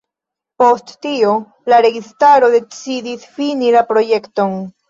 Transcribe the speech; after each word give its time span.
Post 0.61 0.93
tio, 1.07 1.35
la 1.73 1.81
registaro 1.87 2.51
decidis 2.57 3.29
fini 3.37 3.71
la 3.77 3.85
projekton. 3.93 4.61